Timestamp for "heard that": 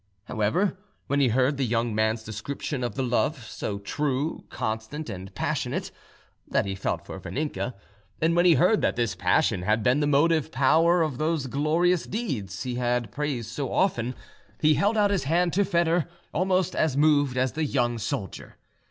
8.55-8.95